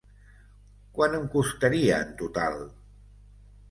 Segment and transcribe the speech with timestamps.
[0.95, 2.61] Quant em costaria en total?